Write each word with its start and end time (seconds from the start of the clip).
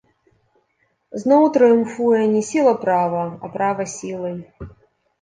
Зноў 1.25 1.43
трыумфуе 1.59 2.21
не 2.33 2.43
сіла 2.49 2.75
права, 2.89 3.23
а 3.43 3.55
права 3.55 3.91
сілы. 3.97 4.37